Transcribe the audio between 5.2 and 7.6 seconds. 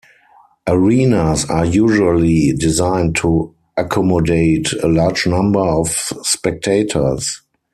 number of spectators.